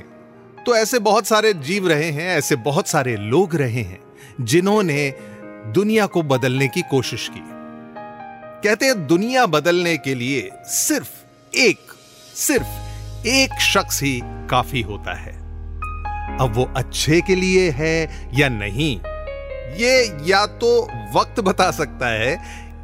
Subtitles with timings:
[0.63, 3.99] तो ऐसे बहुत सारे जीव रहे हैं, ऐसे बहुत सारे लोग रहे हैं,
[4.41, 5.13] जिन्होंने
[5.45, 7.43] दुनिया को बदलने की कोशिश की।
[8.69, 11.09] कहते हैं दुनिया बदलने के लिए सिर्फ़
[11.57, 11.79] एक
[12.35, 12.67] सिर्फ़
[13.27, 15.33] एक शख्स ही काफ़ी होता है।
[16.37, 18.99] अब वो अच्छे के लिए है या नहीं?
[19.75, 22.37] ये या तो वक्त बता सकता है,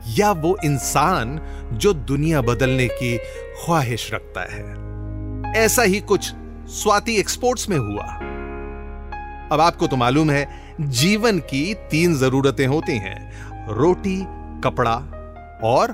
[0.07, 1.39] या वो इंसान
[1.73, 3.18] जो दुनिया बदलने की
[3.65, 4.83] ख्वाहिश रखता है।
[5.56, 6.33] ऐसा ही कुछ
[6.68, 8.04] स्वाति एक्सपोर्ट्स में हुआ।
[9.51, 14.25] अब आपको तो मालूम है, जीवन की तीन जरूरतें होती हैं, रोटी,
[14.61, 14.95] कपड़ा
[15.64, 15.92] और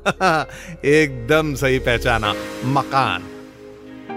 [0.84, 2.34] एकदम सही पहचाना,
[2.64, 3.24] मकान।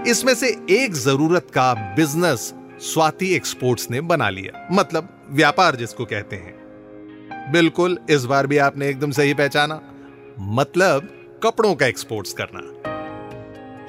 [0.07, 6.35] इसमें से एक ज़रूरत का बिज़नेस स्वाति एक्सपोर्ट्स ने बना लिया। मतलब व्यापार जिसको कहते
[6.35, 6.63] हैं।
[7.51, 9.81] बिल्कुल, इस बार भी आपने एकदम सही पहचाना।
[10.39, 11.09] मतलब
[11.43, 12.69] कपड़ों का एक्सपोर्ट्स करना।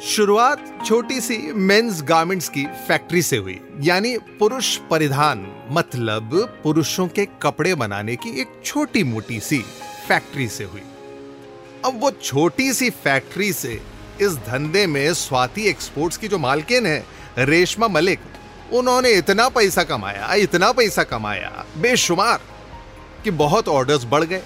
[0.00, 7.27] शुरुआत छोटी सी मेंस गारमेंट्स की फैक्ट्री से हुई। यानी पुरुष परिधान मतलब पुरुषों के
[7.42, 9.58] कपड़े बनाने की एक छोटी मोटी सी
[10.08, 10.83] फैक्ट्री से हुई।
[11.84, 13.83] अब वो छोटी सी फैक्ट्री से
[14.20, 17.05] इस धंधे में स्वाति एक्सपोर्ट्स की जो मालकिन है,
[17.39, 18.19] रेशमा मलिक
[18.73, 22.41] उन्होंने इतना पैसा कमाया, इतना पैसा कमाया, बेशुमार
[23.25, 24.43] कि बहुत ऑर्डर्स बढ़ गए।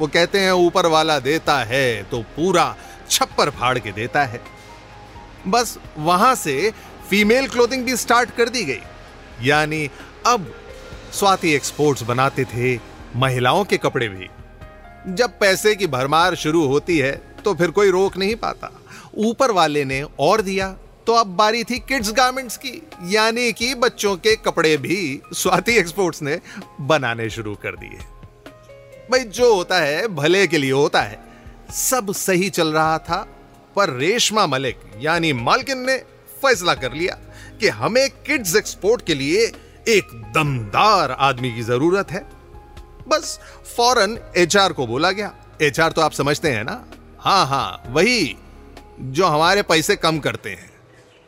[0.00, 2.74] वो कहते हैं, ऊपर वाला देता है तो पूरा
[3.10, 4.40] छप्पर फाड़ के देता है।
[5.46, 6.72] बस वहाँ से
[7.10, 8.80] फीमेल क्लोथिंग भी स्टार्ट कर दी गई।
[9.42, 9.88] यानी
[10.26, 10.52] अब
[11.12, 12.78] स्वाति एक्सपोर्ट्स बनाते थे,
[13.16, 14.28] महिलाओं के कपड़े भी।
[15.08, 17.12] जब पैसे की भरमार शुरू होती है
[17.44, 18.70] तो फिर कोई रोक नहीं पाता।
[19.18, 20.74] ऊपर वाले ने और दिया।
[21.08, 26.22] तो अब बारी थी किड्स गारमेंट्स की, यानी कि बच्चों के कपड़े भी स्वाति एक्सपोर्ट्स
[26.22, 26.40] ने
[26.80, 27.98] बनाने शुरू कर दिए।
[29.10, 31.18] भाई, जो होता है, भले के लिए होता है,
[31.70, 33.26] सब सही चल रहा था,
[33.76, 35.96] पर रेशमा मलिक, यानी मालकिन ने
[36.42, 37.18] फैसला कर लिया
[37.60, 39.52] कि हमें किड्स एक्सपोर्ट के लिए
[39.88, 42.26] एक दमदार आदमी की ज़रूरत है।
[43.08, 43.40] बस
[43.76, 46.84] फ़ौरन एचआर को बोला गया। एचआर तो आप समझते हैं ना?
[47.18, 48.36] हाँ हाँ वही
[49.00, 50.77] जो हमारे पैसे कम करते हैं।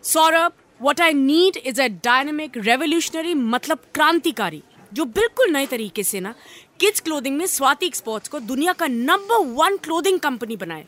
[0.05, 4.63] Saurabh what I need is a dynamic revolutionary मतलब क्रांतिकारी,
[4.93, 6.35] जो बिल्कुल नए तरीके से ना
[6.81, 10.85] किड्स क्लोथिंग में स्वाति एक्सपोर्ट्स को दुनिया का नंबर वन क्लोथिंग कंपनी बनाए।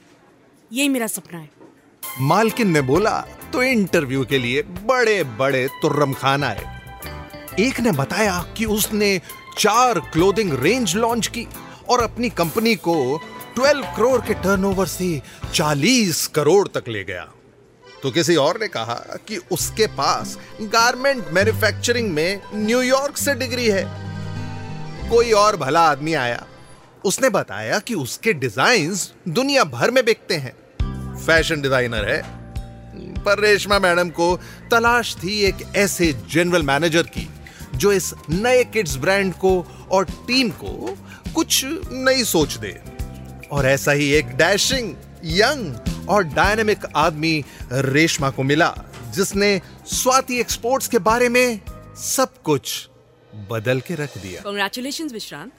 [0.73, 1.51] यही मेरा सपना है।
[2.21, 3.19] मालकिन ने बोला
[3.53, 6.65] तो इंटरव्यू के लिए बड़े बड़े तुर्रम खान आए।
[7.61, 9.19] एक ने बताया कि उसने
[9.59, 11.47] चार क्लोथिंग रेंज लॉन्च की
[11.89, 12.97] और अपनी कंपनी को
[13.59, 15.21] 12 करोड़ के टर्नओवर से
[15.55, 17.31] 40 करोड़ तक ले गया।
[18.03, 18.95] तो किसी और ने कहा
[19.29, 23.85] कि उसके पास गारमेंट मैन्युफैक्चरिंग में न्यूयॉर्क से डिग्री है।
[25.11, 26.47] कोई और भला आदमी आया।
[27.05, 30.55] उसने बताया कि उसके डिजाइन्स दुनिया भर में बिकते हैं।
[31.27, 32.21] फ़ैशन डिज़ाइनर है।
[33.25, 34.37] पर रेशमा मैडम को
[34.71, 37.29] तलाश थी एक ऐसे जनरल मैनेजर की,
[37.77, 39.55] जो इस नए किड्स ब्रांड को
[39.91, 40.97] और टीम को
[41.35, 42.81] कुछ नई सोच दे।
[43.53, 48.75] और ऐसा ही एक डैशिंग यंग और डायनेमिक आदमी रेशमा को मिला
[49.15, 49.61] जिसने
[49.93, 51.61] स्वाति एक्सपोर्ट्स के बारे में
[51.97, 52.89] सब कुछ
[53.51, 55.53] बदल के रख दिया। Congratulation Vishrant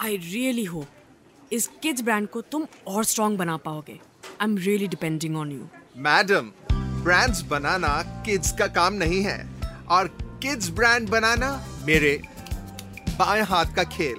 [0.00, 4.88] I really hope इस किड्स ब्रांड को तुम और स्ट्रॉन्ग बना पाओगे। I am really
[4.88, 6.50] depending on you madam
[7.04, 7.88] brands banana
[8.26, 9.38] kids का काम नहीं है
[9.90, 10.08] और
[10.42, 11.50] किड्स ब्रांड बनाना
[11.86, 12.20] मेरे
[13.18, 14.18] बाएँ हाथ का खेल।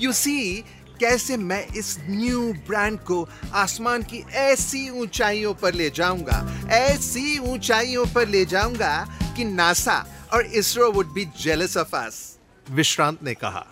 [0.00, 0.64] यू सी
[1.02, 6.68] कैसे मैं इस न्यू ब्रांड को आसमान की ऐसी ऊंचाइयों पर ले जाऊँगा?
[6.70, 8.92] ऐसी ऊंचाइयों पर ले जाऊँगा
[9.36, 9.96] कि नासा
[10.32, 12.38] और ISRO would be jealous of us
[12.70, 13.64] Vishrant ने कहा।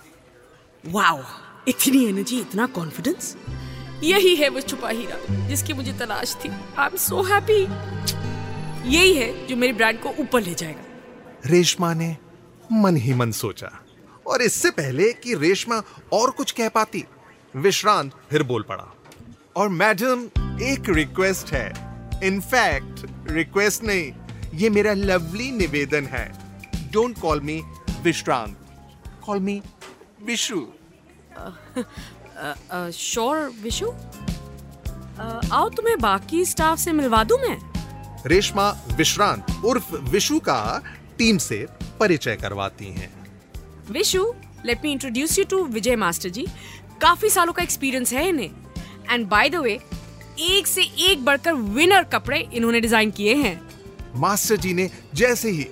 [0.86, 1.22] वाओ
[1.68, 3.36] इतनी एनर्जी इतना कॉन्फिडेंस
[4.02, 7.60] यही है वो छुपा हीरा जिसकी मुझे तलाश थी। आई एम सो हैप्पी
[8.96, 10.84] यही है जो मेरे ब्रांड को ऊपर ले जाएगा।
[11.46, 12.16] रेशमा ने
[12.72, 13.70] मन ही मन सोचा।
[14.26, 15.82] और इससे पहले कि रेशमा
[16.12, 17.04] और कुछ कह पाती
[17.54, 18.84] विश्रांत फिर बोल पड़ा।
[19.56, 20.24] और मैडम
[20.62, 21.68] एक रिक्वेस्ट है।
[22.24, 24.12] इनफैक्ट रिक्वेस्ट नहीं
[24.54, 26.26] ये मेरा लवली निवेदन है।
[26.92, 27.60] Don't call me
[28.02, 28.56] Vishrant.
[29.26, 29.60] Call me
[30.22, 30.66] Vishu.
[32.92, 33.90] Sure Vishu?
[35.52, 37.58] आओ तुम्हें बाकी स्टाफ से मिलवा दूँ मैं?
[38.26, 40.82] रेशमा विश्रांत उर्फ़ विशु का
[41.18, 41.66] टीम से
[42.00, 43.12] परिचय करवाती हैं।
[43.90, 44.32] Vishu
[44.66, 46.46] let me introduce you to Vijay master ji.
[47.02, 48.50] काफ़ी सालों का एक्सपीरियंस है इन्हें।
[49.10, 49.78] एंड बाय द वे
[50.40, 53.60] एक से एक बढ़कर विनर कपड़े इन्होंने डिज़ाइन किए हैं।
[54.14, 55.66] मास्टर जी ने जैसे ही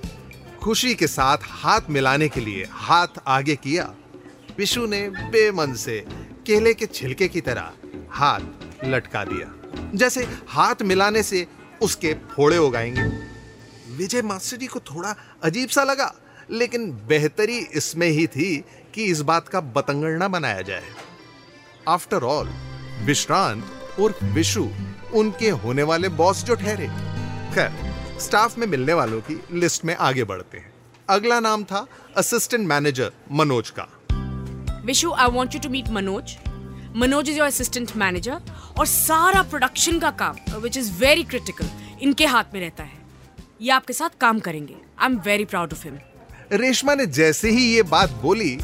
[0.62, 3.92] खुशी के साथ हाथ मिलाने के लिए हाथ आगे किया,
[4.58, 5.98] विशु ने बेमन से
[6.46, 7.72] केले के छिलके की तरह
[8.10, 9.52] हाथ लटका दिया।
[9.94, 11.46] जैसे हाथ मिलाने से
[11.82, 13.02] उसके फोड़े उगाएँगे।
[13.96, 16.12] विजय, मास्टर जी को थोड़ा अजीब सा लगा,
[16.50, 18.56] लेकिन बेहतरी इसमें ही थी
[18.94, 20.82] कि इस बात का बतंगड़ ना बनाया जाए।
[21.88, 22.48] आफ्टर ऑल
[23.04, 24.62] विश्रांत और विशु
[25.14, 26.86] उनके होने वाले बॉस जो ठहरे।
[27.54, 30.72] खैर स्टाफ में मिलने वालों की लिस्ट में आगे बढ़ते हैं।
[31.08, 31.86] अगला नाम था
[32.16, 33.86] असिस्टेंट मैनेजर मनोज का।
[34.84, 36.36] Vishu I want you to meet Manoj
[36.96, 41.70] Manoj is your assistant manager और सारा प्रोडक्शन का काम विच इज़ वेरी क्रिटिकल
[42.02, 42.98] इनके हाथ में रहता है।
[43.62, 45.98] ये आपके साथ काम करेंगे। I am very proud of him
[46.52, 48.54] Reshma ने जैसे ही ये बात बोली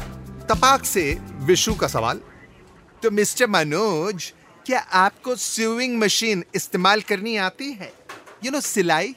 [0.49, 1.03] तपाक से
[1.41, 2.19] विशु का सवाल
[3.05, 4.31] तो मिस्टर मनोज
[4.65, 7.91] क्या आपको स्विंग मशीन इस्तेमाल करनी आती है?
[8.43, 9.13] यू नो सिलाई?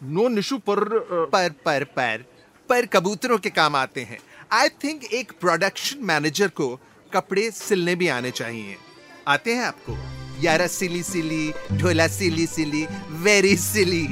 [0.00, 0.78] नो निशु पर
[1.32, 2.24] पर पर पर
[2.68, 4.18] पर कबूतरों के काम आते हैं।
[4.52, 6.68] आई थिंक एक प्रोडक्शन मैनेजर को
[7.12, 8.76] कपड़े सिलने भी आने चाहिए।
[9.28, 9.96] आते हैं आपको?
[10.42, 12.84] यारा सिली सिली ढोला सिली सिली
[13.24, 14.06] वेरी सिली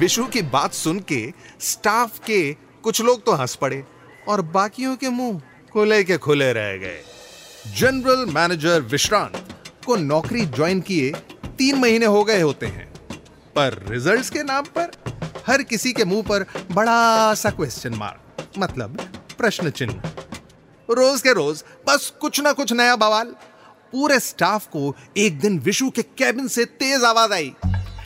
[0.00, 1.22] विशु की बात सुन के
[1.68, 2.42] स्टाफ के
[2.82, 3.82] कुछ लोग तो हंस पड़े
[4.28, 5.40] और बाकियों के मुँह
[5.72, 7.00] खुले के खुले रह गए।
[7.66, 9.36] जनरल मैनेजर विश्रांत
[9.86, 11.10] को नौकरी ज्वाइन किए
[11.58, 12.86] तीन महीने हो गए होते हैं।
[13.56, 14.90] पर रिजल्ट्स के नाम पर
[15.46, 19.00] हर किसी के मुँह पर बड़ा सा क्वेश्चन मार्क मतलब
[19.38, 20.02] प्रश्न चिन्ह।
[20.88, 23.26] रोज के रोज बस कुछ ना कुछ नया बवाल।
[23.92, 27.54] पूरे स्टाफ को एक दिन विशु के कैबिन से तेज आवाज़ आई।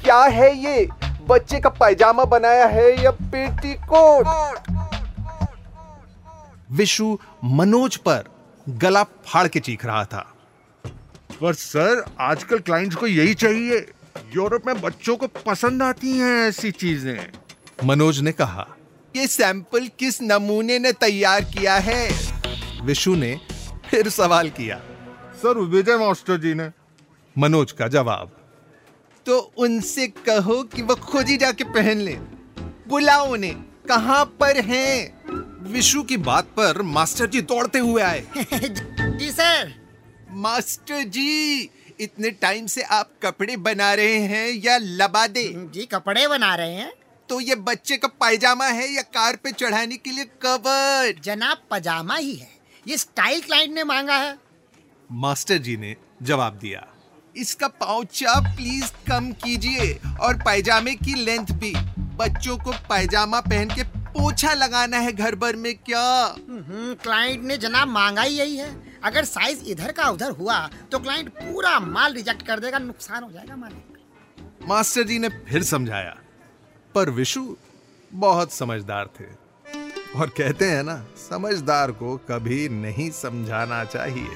[0.05, 0.89] क्या है ये?
[1.29, 4.27] बच्चे का पैजामा बनाया है या पेटी कोट
[6.71, 8.34] विशु मनोज पर
[8.67, 10.21] गला फाड़ के चीख रहा था।
[11.41, 13.79] पर सर आजकल क्लाइंट्स को यही चाहिए।
[14.35, 17.33] यूरोप में बच्चों को पसंद आती हैं ऐसी चीज़ें।
[17.85, 18.67] मनोज ने कहा
[19.15, 22.09] ये सैंपल किस नमूने ने तैयार किया है?
[22.85, 23.39] विशु ने
[23.91, 24.79] फिर सवाल किया
[25.43, 26.71] सर विजय मास्टर जी ने।
[27.37, 28.31] मनोज का जवाब
[29.27, 32.15] तो उनसे कहो कि वो खुद ही जाके पहन ले।
[32.89, 33.55] बुलाओ उन्हें
[33.89, 35.24] कहाँ पर हैं?
[35.65, 38.27] विशु की बात पर मास्टर जी दौड़ते हुए आए।
[39.01, 39.75] जी सर।
[40.31, 41.61] मास्टर जी
[42.01, 46.93] इतने टाइम से आप कपड़े बना रहे हैं या लबादे जी कपड़े बना रहे हैं।
[47.29, 51.21] तो ये बच्चे का पायजामा है या कार पे चढ़ाने के लिए कवर?
[51.25, 52.49] जनाब पजामा ही है।
[52.89, 54.39] ये स्टाइल क्लाइंट ने मांगा है।
[55.13, 56.87] मास्टर जी ने जवाब दिया।
[57.37, 64.04] इसका पाउचा प्लीज़ कम कीजिए और पायजामे की लेंथ भी। बच्चों को पायजामा पहन के
[64.17, 66.25] पोछा लगाना है घर भर में क्या?
[66.49, 70.99] हम्म, क्लाइंट ने जनाब मांगा ही यही है। अगर साइज़ इधर का उधर हुआ तो
[70.99, 73.99] क्लाइंट पूरा माल रिजेक्ट कर देगा नुकसान हो जाएगा मालिक
[74.69, 76.17] मास्टर जी ने फिर समझाया।
[76.95, 77.57] पर विशु
[78.13, 79.25] बहुत समझदार थे।
[80.21, 84.29] और कहते हैं ना समझदार को कभी नहीं समझाना चाहिए।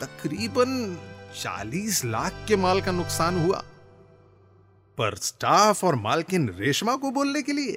[0.00, 0.98] तकरीबन
[1.42, 3.64] 40 लाख के माल का नुकसान हुआ।
[4.98, 7.76] पर स्टाफ और मालकिन रेशमा को बोलने के लिए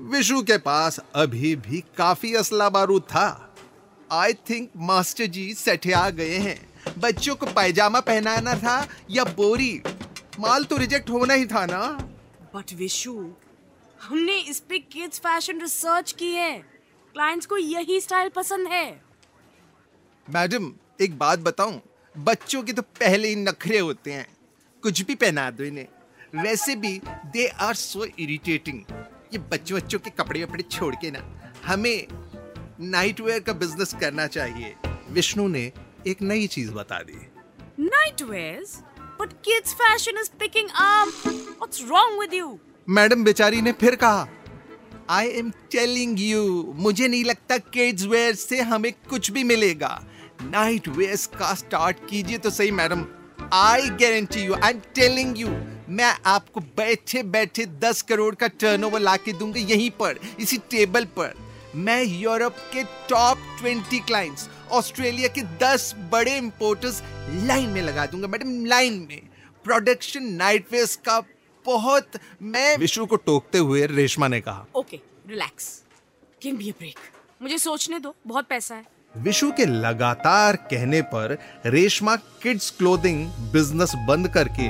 [0.00, 3.54] विशु के पास अभी भी काफ़ी असला बारूद था।
[4.12, 6.58] आई थिंक मास्टर जी सठिया गए हैं।
[6.98, 9.82] बच्चों को पायजामा पहनाना था या बोरी?
[10.40, 11.86] माल तो रिजेक्ट होना ही था ना।
[12.54, 13.32] बट विशु
[14.02, 16.58] हमने इस पे किड्स फ़ैशन रिसर्च की है।
[17.14, 19.02] क्लाइंट्स को यही स्टाइल पसंद है।
[20.34, 21.80] मैडम एक बात बताऊँ।
[22.18, 24.26] बच्चों के तो पहले ही नखरे होते हैं।
[24.82, 28.82] कुछ भी पहना दो इन्हें। वैसे भी दे आर सो इरिटेटिंग
[29.34, 31.20] ये बच्चों बच्चों के कपड़े वपड़े छोड़ के ना
[31.66, 32.06] हमें
[32.80, 34.74] नाइट वेयर का बिज़नेस करना चाहिए।
[35.10, 35.72] विष्णु ने
[36.06, 37.18] एक नई चीज़ बता दी।
[37.80, 38.76] Night wears
[39.20, 44.28] but kids fashion is picking up what's wrong with you madam बेचारी ने फिर कहा
[45.10, 46.44] आई एम टेलिंग यू
[46.76, 49.92] मुझे नहीं लगता किड्स वेयर से हमें कुछ भी मिलेगा।
[50.42, 53.06] नाइट वेयर्स का स्टार्ट कीजिए तो सही madam.
[53.54, 55.48] I guarantee you I am telling you
[55.96, 61.04] मैं आपको बैठे बैठे दस करोड़ का टर्नओवर ला के दूँगा यहीं पर इसी टेबल
[61.18, 61.34] पर।
[61.76, 67.00] मैं यूरोप के टॉप ट्वेंटी क्लाइंट्स ऑस्ट्रेलिया के दस बड़े इंपोर्टर्स
[67.44, 69.20] लाइन में लगा दूँगा मैडम लाइन में।
[69.64, 71.20] प्रोडक्शन नाइट वेयर्स का
[71.66, 75.68] बहुत मैं विश्व को टोकते हुए रेशमा ने कहा। Okay relax
[76.42, 76.98] give me a break
[77.42, 83.92] मुझे सोचने दो बहुत पैसा है। विशु के लगातार कहने पर रेशमा किड्स क्लोथिंग बिज़नेस
[84.08, 84.68] बंद करके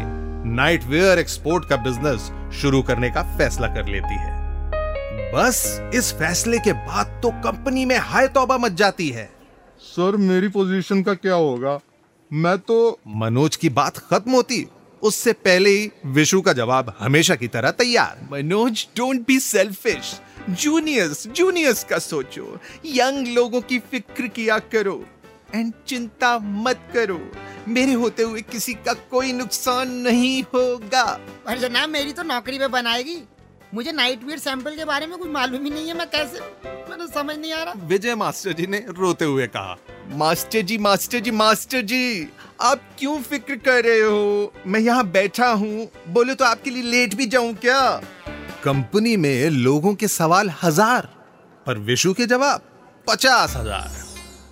[0.48, 6.58] नाइट वेयर एक्सपोर्ट का बिज़नेस शुरू करने का फैसला कर लेती है। बस इस फैसले
[6.58, 9.24] के बाद तो कंपनी में हाय तौबा मच जाती है।
[9.80, 11.78] सर मेरी पोजीशन का क्या होगा?
[12.30, 14.66] मैं तो मनोज की बात खत्म होती
[15.02, 20.14] उससे पहले ही विशु का जवाब हमेशा की तरह तैयार। Manoj don't be selfish
[20.50, 25.04] juniors juniors का सोचो। यंग लोगों की फ़िक्र किया करो
[25.54, 27.20] एंड चिंता मत करो।
[27.68, 31.04] मेरे होते हुए किसी का कोई नुकसान नहीं होगा।
[31.46, 33.22] पर जनाब मेरी तो नौकरी पे बनाएगी।
[33.74, 36.40] मुझे नाइट वेयर सैंपल के बारे में कुछ मालूम ही नहीं है मैं कैसे?
[36.90, 39.76] मैंने समझ नहीं आ रहा। विजय मास्टर जी ने रोते हुए कहा।
[40.10, 42.28] Master ji master ji master ji
[42.60, 44.52] आप क्यों फ़िक्र कर रहे हो?
[44.66, 48.00] मैं यहाँ बैठा हूँ। बोले तो आपके लिए लेट भी जाऊँ क्या?
[48.64, 51.08] कंपनी में लोगों के सवाल हज़ार,
[51.66, 52.62] पर विशु के जवाब
[53.06, 53.90] पचास हज़ार।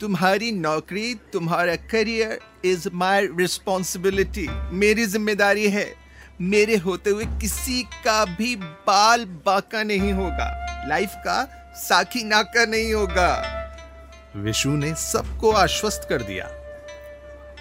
[0.00, 5.86] तुम्हारी नौकरी, तुम्हारा करियर इज़ माय रिस्पॉन्सिबिलिटी मेरी ज़िम्मेदारी है,
[6.42, 10.52] मेरे होते हुए किसी का भी बाल बाका नहीं होगा।
[10.88, 11.42] लाइफ का
[11.78, 13.30] साखी नाका नहीं होगा।
[14.36, 16.50] विशु ने सबको आश्वस्त कर दिया।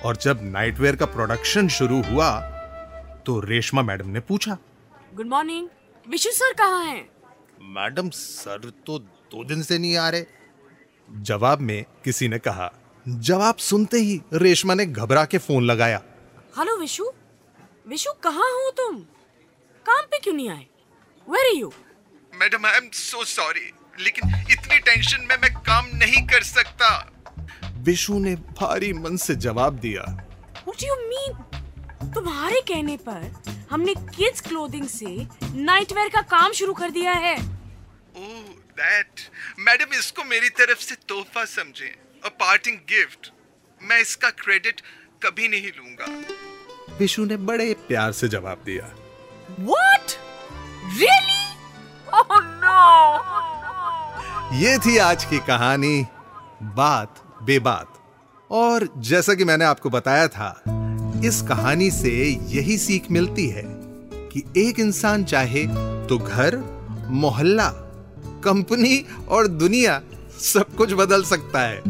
[0.05, 2.39] और जब नाइटवेयर का प्रोडक्शन शुरू हुआ
[3.25, 4.57] तो रेशमा मैडम ने पूछा
[5.15, 5.67] गुड मॉर्निंग
[6.09, 7.01] विशु सर कहाँ हैं?
[7.73, 10.25] मैडम सर तो दो दिन से नहीं आ रहे।
[11.09, 12.71] जवाब में किसी ने कहा
[13.05, 16.01] जवाब सुनते ही रेशमा ने घबरा के फ़ोन लगाया।
[16.57, 17.11] हेलो विशु
[17.87, 18.97] विशु कहाँ हो तुम?
[19.85, 20.65] काम पे क्यों नहीं आए?
[21.27, 21.71] Where you
[22.33, 26.89] madam I am so sorry लेकिन इतनी टेंशन में मैं काम नहीं कर सकता।
[27.83, 30.03] विशु ने भारी मन से जवाब दिया।
[30.67, 31.33] व्हाट यू मीन
[32.15, 37.35] तुम्हारे कहने पर हमने किड्स क्लोथिंग से नाइटवेयर का काम शुरू कर दिया है।
[38.79, 39.21] दैट
[39.59, 41.91] मैडम इसको मेरी तरफ़ से तोहफा समझें।
[42.25, 43.31] अ पार्टिंग गिफ्ट
[43.81, 44.81] मैं इसका क्रेडिट
[45.23, 48.93] कभी नहीं लूँगा। विशु ने बड़े प्यार से जवाब दिया।
[49.59, 50.17] व्हाट
[50.97, 51.43] रियली
[52.19, 52.79] ओह नो
[54.57, 56.05] ये थी आज की कहानी।
[56.75, 57.87] बात बेबात।
[58.51, 60.49] और जैसा कि मैंने आपको बताया था
[61.25, 63.63] इस कहानी से यही सीख मिलती है
[64.33, 65.67] कि एक इंसान चाहे
[66.07, 66.57] तो घर,
[67.09, 67.69] मोहल्ला,
[68.43, 70.01] कंपनी और दुनिया
[70.39, 71.81] सब कुछ बदल सकता है।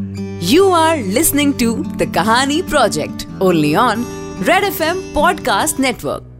[0.53, 4.05] You are listening to the Kahani project only on
[4.41, 6.30] Red F M podcast network